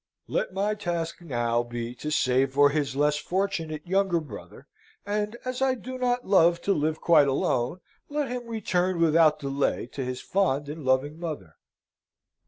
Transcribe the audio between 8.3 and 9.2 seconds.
return